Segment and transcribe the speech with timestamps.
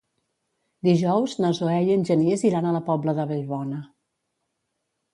[0.87, 3.87] Dijous na Zoè i en Genís iran a la Pobla de Vallbona.